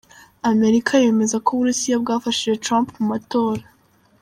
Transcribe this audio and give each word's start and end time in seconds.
Amerika 0.51 0.91
yemeza 1.03 1.35
ko 1.43 1.47
Uburusiya 1.53 1.95
bwafashije 2.03 2.61
Trump 2.65 2.87
mu 2.97 3.03
matora. 3.11 3.63